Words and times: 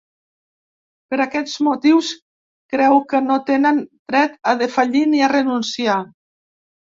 Per 1.11 1.17
aquests 1.25 1.57
motius, 1.67 2.09
creu 2.75 2.97
que 3.11 3.21
no 3.27 3.37
tenen 3.51 3.83
dret 4.15 4.41
a 4.53 4.55
defallir 4.63 5.05
ni 5.13 5.23
a 5.27 5.31
renunciar. 5.35 6.01